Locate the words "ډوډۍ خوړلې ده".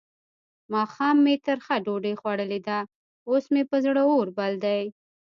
1.85-2.79